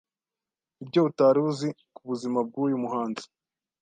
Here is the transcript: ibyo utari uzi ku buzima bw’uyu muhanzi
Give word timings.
ibyo 0.83 0.99
utari 1.09 1.39
uzi 1.49 1.69
ku 1.95 2.01
buzima 2.09 2.39
bw’uyu 2.47 2.77
muhanzi 2.83 3.25